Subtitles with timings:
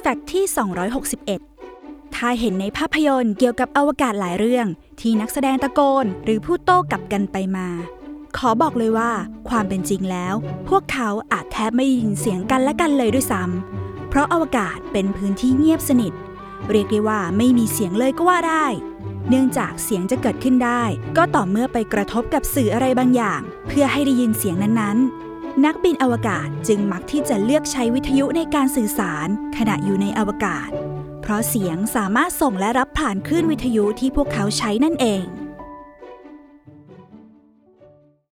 [0.00, 0.44] แฟกต์ที่
[1.30, 4.66] 261 ถ้าเห็นในภาพยนตร์เกี่ยวกับอวกาศหลายเรื่อง
[5.00, 7.68] ที่นักแสดงตะโกน หรือพูดโต้กลับกันไปมา
[8.36, 9.10] ขอบอกเลยว่า
[9.48, 10.34] ความเป็นจริงแล้ว
[10.68, 16.12] พวกเขาอาจแทบไม่ได้ยินเสียงกันและกันเลยด้วยซ้ำเพราะอวกาศเป็นพื้นที่เงียบสนิท
[16.70, 18.66] เรียกได้ว่าไม่มีเสียงเลยก็ว่าได้
[19.28, 20.82] เนื่องจากเสียงจะเกิดขึ้นได้
[21.16, 30.68] ก็ต่อเมื่อไปกระทบกับสื่ออะไรบางอย่าง เพื่อให้ได้ยินเสียงนั้นๆ นักบินอวกาศจึงมักที่จะเลือกใช้วิทยุในการสื่อสาร ขณะอยู่ในอวกาศ
[31.22, 35.24] เพราะเสียงสามารถส่งและรับผ่านคลื่นวิทยุที่พวกเขาใช้นั่นเอง